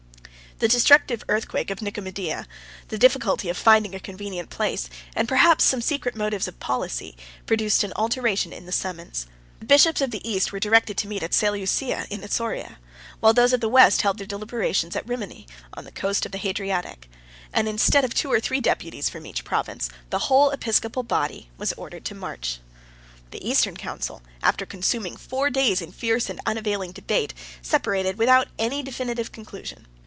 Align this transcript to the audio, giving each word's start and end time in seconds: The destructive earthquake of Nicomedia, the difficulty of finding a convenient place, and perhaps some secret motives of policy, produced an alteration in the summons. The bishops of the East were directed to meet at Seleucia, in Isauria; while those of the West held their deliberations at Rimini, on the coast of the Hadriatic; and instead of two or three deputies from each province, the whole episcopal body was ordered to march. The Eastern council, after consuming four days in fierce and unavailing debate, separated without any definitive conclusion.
The 0.59 0.67
destructive 0.67 1.23
earthquake 1.27 1.71
of 1.71 1.81
Nicomedia, 1.81 2.45
the 2.89 2.97
difficulty 2.99 3.49
of 3.49 3.57
finding 3.57 3.95
a 3.95 3.99
convenient 3.99 4.51
place, 4.51 4.91
and 5.15 5.27
perhaps 5.27 5.63
some 5.63 5.81
secret 5.81 6.15
motives 6.15 6.47
of 6.47 6.59
policy, 6.59 7.17
produced 7.47 7.83
an 7.83 7.91
alteration 7.95 8.53
in 8.53 8.67
the 8.67 8.71
summons. 8.71 9.25
The 9.59 9.65
bishops 9.65 10.01
of 10.01 10.11
the 10.11 10.21
East 10.29 10.51
were 10.51 10.59
directed 10.59 10.99
to 10.99 11.07
meet 11.07 11.23
at 11.23 11.33
Seleucia, 11.33 12.05
in 12.11 12.21
Isauria; 12.21 12.77
while 13.21 13.33
those 13.33 13.53
of 13.53 13.59
the 13.59 13.67
West 13.69 14.03
held 14.03 14.19
their 14.19 14.27
deliberations 14.27 14.95
at 14.95 15.07
Rimini, 15.07 15.47
on 15.73 15.83
the 15.83 15.91
coast 15.91 16.27
of 16.27 16.31
the 16.31 16.37
Hadriatic; 16.37 17.09
and 17.51 17.67
instead 17.67 18.05
of 18.05 18.13
two 18.13 18.31
or 18.31 18.39
three 18.39 18.61
deputies 18.61 19.09
from 19.09 19.25
each 19.25 19.43
province, 19.43 19.89
the 20.11 20.29
whole 20.29 20.51
episcopal 20.51 21.01
body 21.01 21.49
was 21.57 21.73
ordered 21.73 22.05
to 22.05 22.13
march. 22.13 22.59
The 23.31 23.43
Eastern 23.43 23.77
council, 23.77 24.21
after 24.43 24.67
consuming 24.67 25.17
four 25.17 25.49
days 25.49 25.81
in 25.81 25.91
fierce 25.91 26.29
and 26.29 26.39
unavailing 26.45 26.91
debate, 26.91 27.33
separated 27.63 28.19
without 28.19 28.47
any 28.59 28.83
definitive 28.83 29.31
conclusion. 29.31 29.87